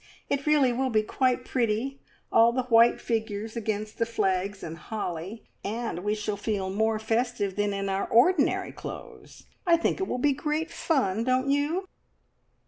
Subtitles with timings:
[0.31, 2.01] It really will be quite pretty
[2.31, 7.55] all the white figures against the flags and holly, and we shall feel more festive
[7.55, 9.43] than in our ordinary clothes.
[9.67, 11.87] I think it will be great fun, don't you?"